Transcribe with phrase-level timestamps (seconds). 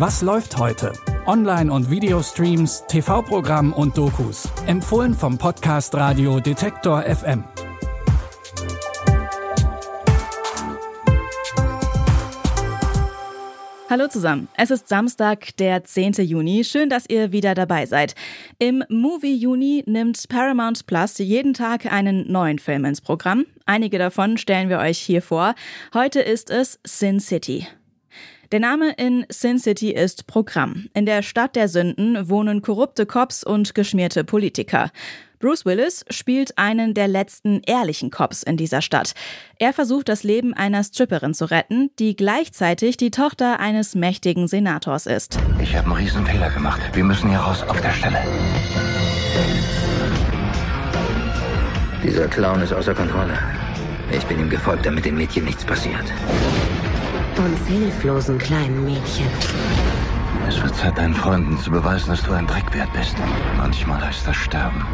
[0.00, 0.94] Was läuft heute?
[1.26, 4.48] Online- und Videostreams, TV-Programm und Dokus.
[4.66, 7.44] Empfohlen vom Podcast Radio Detektor FM.
[13.90, 14.48] Hallo zusammen.
[14.56, 16.12] Es ist Samstag, der 10.
[16.24, 16.64] Juni.
[16.64, 18.14] Schön, dass ihr wieder dabei seid.
[18.58, 23.44] Im Movie Juni nimmt Paramount Plus jeden Tag einen neuen Film ins Programm.
[23.66, 25.54] Einige davon stellen wir euch hier vor.
[25.92, 27.66] Heute ist es Sin City.
[28.52, 30.88] Der Name in Sin City ist Programm.
[30.92, 34.90] In der Stadt der Sünden wohnen korrupte Cops und geschmierte Politiker.
[35.38, 39.14] Bruce Willis spielt einen der letzten ehrlichen Cops in dieser Stadt.
[39.60, 45.06] Er versucht das Leben einer Stripperin zu retten, die gleichzeitig die Tochter eines mächtigen Senators
[45.06, 45.38] ist.
[45.62, 46.80] Ich habe einen riesen Fehler gemacht.
[46.92, 48.18] Wir müssen hier raus auf der Stelle.
[52.02, 53.38] Dieser Clown ist außer Kontrolle.
[54.10, 56.12] Ich bin ihm gefolgt, damit dem Mädchen nichts passiert.
[57.40, 59.26] Uns hilflosen kleinen Mädchen.
[60.46, 63.16] Es wird Zeit, deinen Freunden zu beweisen, dass du ein Dreckwert bist.
[63.56, 64.84] Manchmal heißt das sterben.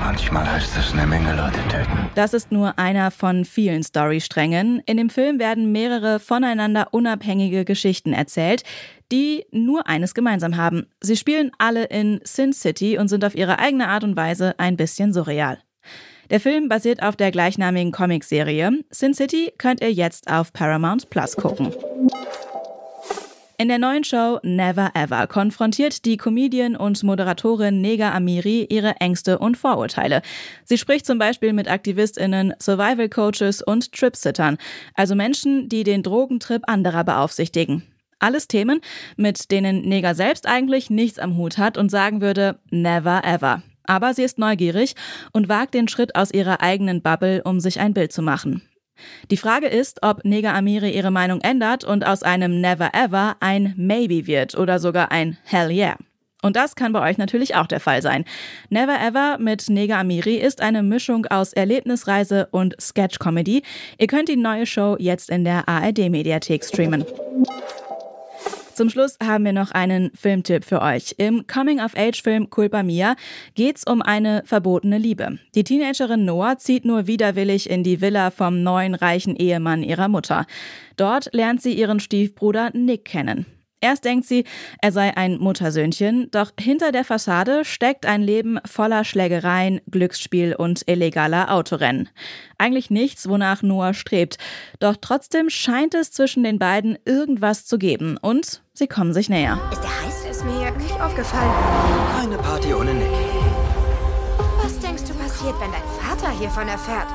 [0.00, 2.10] Manchmal heißt es eine Menge Leute töten.
[2.16, 4.82] Das ist nur einer von vielen Storysträngen.
[4.86, 8.64] In dem Film werden mehrere voneinander unabhängige Geschichten erzählt,
[9.12, 10.86] die nur eines gemeinsam haben.
[11.00, 14.76] Sie spielen alle in Sin City und sind auf ihre eigene Art und Weise ein
[14.76, 15.60] bisschen surreal.
[16.30, 18.84] Der Film basiert auf der gleichnamigen Comicserie.
[18.90, 21.72] Sin City könnt ihr jetzt auf Paramount Plus gucken.
[23.56, 29.38] In der neuen Show Never Ever konfrontiert die Comedian und Moderatorin Nega Amiri ihre Ängste
[29.38, 30.22] und Vorurteile.
[30.64, 34.58] Sie spricht zum Beispiel mit AktivistInnen, Survival Coaches und Tripsittern,
[34.94, 37.84] also Menschen, die den Drogentrip anderer beaufsichtigen.
[38.18, 38.80] Alles Themen,
[39.16, 43.62] mit denen Nega selbst eigentlich nichts am Hut hat und sagen würde, never ever.
[43.86, 44.94] Aber sie ist neugierig
[45.32, 48.62] und wagt den Schritt aus ihrer eigenen Bubble, um sich ein Bild zu machen.
[49.30, 53.74] Die Frage ist, ob Nega Amiri ihre Meinung ändert und aus einem Never Ever ein
[53.76, 55.96] Maybe wird oder sogar ein Hell Yeah.
[56.42, 58.26] Und das kann bei euch natürlich auch der Fall sein.
[58.68, 63.62] Never Ever mit Nega Amiri ist eine Mischung aus Erlebnisreise und Sketch-Comedy.
[63.98, 67.06] Ihr könnt die neue Show jetzt in der ARD-Mediathek streamen.
[68.74, 71.14] Zum Schluss haben wir noch einen Filmtipp für euch.
[71.18, 73.14] Im Coming-of-Age-Film Culpa Mia
[73.54, 75.38] geht's um eine verbotene Liebe.
[75.54, 80.46] Die Teenagerin Noah zieht nur widerwillig in die Villa vom neuen reichen Ehemann ihrer Mutter.
[80.96, 83.46] Dort lernt sie ihren Stiefbruder Nick kennen.
[83.84, 84.44] Erst denkt sie,
[84.80, 90.88] er sei ein Muttersöhnchen, doch hinter der Fassade steckt ein Leben voller Schlägereien, Glücksspiel und
[90.88, 92.08] illegaler Autorennen.
[92.56, 94.38] Eigentlich nichts, wonach Noah strebt,
[94.80, 99.60] doch trotzdem scheint es zwischen den beiden irgendwas zu geben und sie kommen sich näher.
[99.70, 100.24] Ist der heiß?
[100.30, 101.52] Ist mir nicht aufgefallen.
[102.18, 103.06] Keine Party ohne Nick.
[104.62, 107.08] Was denkst du passiert, wenn dein Vater hiervon erfährt?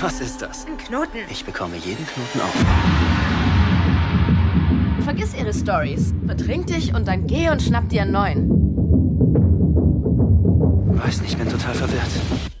[0.00, 0.66] Was ist das?
[0.66, 1.18] Ein Knoten.
[1.30, 3.09] Ich bekomme jeden Knoten auf.
[5.10, 6.14] Vergiss ihre Stories.
[6.22, 8.48] Betrink dich und dann geh und schnapp dir einen neuen.
[11.04, 12.06] Weiß nicht, bin total verwirrt.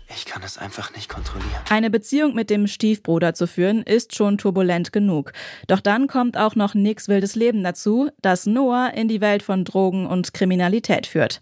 [0.08, 1.60] Ich kann es einfach nicht kontrollieren.
[1.68, 5.32] Eine Beziehung mit dem Stiefbruder zu führen, ist schon turbulent genug.
[5.68, 9.64] Doch dann kommt auch noch Nicks wildes Leben dazu, das Noah in die Welt von
[9.64, 11.40] Drogen und Kriminalität führt.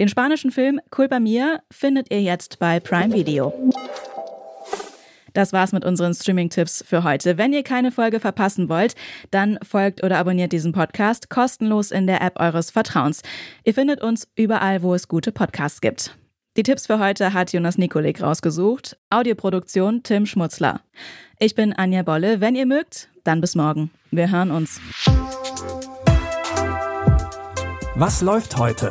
[0.00, 3.52] Den spanischen Film Culpa Mia findet ihr jetzt bei Prime Video.
[5.38, 7.38] Das war's mit unseren Streaming-Tipps für heute.
[7.38, 8.96] Wenn ihr keine Folge verpassen wollt,
[9.30, 13.22] dann folgt oder abonniert diesen Podcast kostenlos in der App eures Vertrauens.
[13.62, 16.16] Ihr findet uns überall, wo es gute Podcasts gibt.
[16.56, 18.98] Die Tipps für heute hat Jonas Nikolik rausgesucht.
[19.10, 20.80] Audioproduktion Tim Schmutzler.
[21.38, 22.40] Ich bin Anja Bolle.
[22.40, 23.92] Wenn ihr mögt, dann bis morgen.
[24.10, 24.80] Wir hören uns.
[27.94, 28.90] Was läuft heute?